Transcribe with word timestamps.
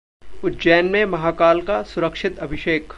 उज्जैन 0.43 0.85
में 0.85 1.05
महाकाल 1.05 1.61
का 1.61 1.81
सुरक्षित 1.83 2.39
अभिषेक! 2.39 2.87